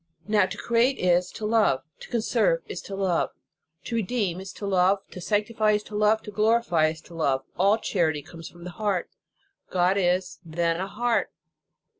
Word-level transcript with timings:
Now 0.27 0.47
to 0.47 0.57
create 0.57 0.97
is 0.97 1.29
to 1.33 1.45
love; 1.45 1.83
to 1.99 2.09
conserve 2.09 2.63
is 2.65 2.81
to 2.89 2.95
love; 2.95 3.29
to 3.83 3.95
redeem 3.97 4.41
is 4.41 4.51
to 4.53 4.65
love; 4.65 4.97
to 5.11 5.21
sanctify 5.21 5.73
is 5.73 5.83
to 5.83 5.95
love; 5.95 6.23
to 6.23 6.31
glorify 6.31 6.87
is 6.87 7.01
to 7.01 7.13
love. 7.13 7.43
All 7.55 7.77
charity 7.77 8.23
comes 8.23 8.49
from 8.49 8.63
the 8.63 8.71
heart. 8.71 9.11
God 9.69 9.97
is, 9.99 10.39
then, 10.43 10.77
a 10.79 10.87
heart. 10.87 11.31